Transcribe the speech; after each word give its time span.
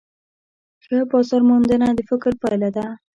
ښه 0.83 0.97
بازارموندنه 1.11 1.87
د 1.97 1.99
فکر 2.09 2.31
پایله 2.41 2.69
ده. 2.75 2.85